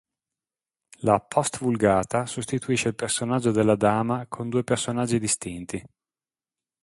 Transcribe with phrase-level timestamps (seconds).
[1.01, 5.79] La Post-Vulgata sostituisce il personaggio della Dama con due personaggi distinti.